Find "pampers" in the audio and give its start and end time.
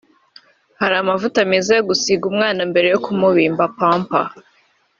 3.77-4.33